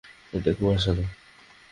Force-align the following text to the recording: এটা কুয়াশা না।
এটা 0.33 0.51
কুয়াশা 0.53 0.91
না। 0.97 1.05